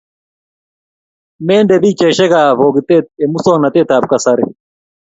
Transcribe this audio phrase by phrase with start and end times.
[1.47, 4.45] mende pichaishek ab pokitet eng' muswognatet ab kasari